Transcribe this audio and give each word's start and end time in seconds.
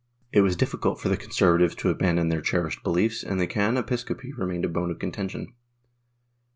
It 0.31 0.41
was 0.41 0.55
difficult 0.55 0.99
for 0.99 1.09
the 1.09 1.15
conservatives 1.15 1.75
to 1.75 1.91
abandon 1.91 2.29
their 2.29 2.41
cherished 2.41 2.81
beliefs, 2.81 3.21
and 3.21 3.39
the 3.39 3.45
can. 3.45 3.75
Episcopi 3.77 4.31
remained 4.35 4.65
a 4.65 4.67
bone 4.67 4.89
of 4.89 4.97
contention. 4.97 5.53